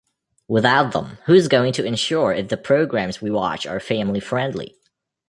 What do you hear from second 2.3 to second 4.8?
if the programs we watch are family-friendly?